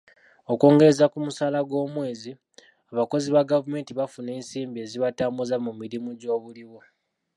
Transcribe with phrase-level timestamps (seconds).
[0.51, 2.31] Okwongereza ku musaala gw'omwezi,
[2.91, 6.79] abakozi ba gavumenti bafuna ensimbi ezibatambuza mu mirimu gy'obuliwo.